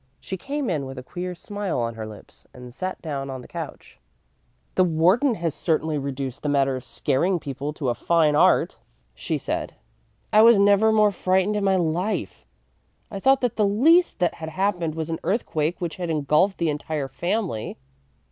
[0.19, 3.47] She came in with a queer smile on her lips, and sat down on the
[3.47, 3.99] couch.
[4.73, 8.79] "The warden has certainly reduced the matter of scaring people to a fine art,"
[9.13, 9.75] she said.
[10.33, 12.47] "I was never more frightened in my life.
[13.11, 16.71] I thought that the least that had happened was an earthquake which had engulfed the
[16.71, 17.77] entire family."